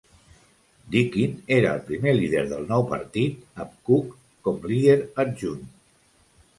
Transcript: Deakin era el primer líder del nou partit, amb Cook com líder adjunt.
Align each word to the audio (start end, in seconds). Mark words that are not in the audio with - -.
Deakin 0.95 1.35
era 1.57 1.75
el 1.75 1.83
primer 1.91 2.15
líder 2.21 2.43
del 2.55 2.67
nou 2.73 2.87
partit, 2.95 3.47
amb 3.67 3.79
Cook 3.91 4.19
com 4.49 4.61
líder 4.75 5.01
adjunt. 5.29 5.67